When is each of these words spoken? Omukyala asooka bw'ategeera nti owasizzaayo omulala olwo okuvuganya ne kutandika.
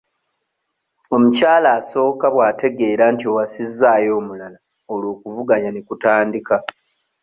Omukyala 1.15 1.67
asooka 1.79 2.25
bw'ategeera 2.33 3.03
nti 3.13 3.23
owasizzaayo 3.31 4.11
omulala 4.19 4.57
olwo 4.93 5.07
okuvuganya 5.15 5.69
ne 5.71 5.81
kutandika. 5.87 6.55